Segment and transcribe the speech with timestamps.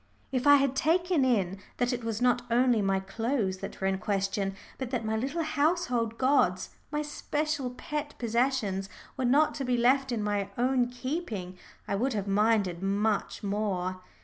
[0.31, 3.99] If I had taken in that it was not only my clothes that were in
[3.99, 9.77] question, but that my little household gods, my special pet possessions, were not to be
[9.77, 11.55] left in my own keeping,
[11.87, 14.01] I would have minded much more.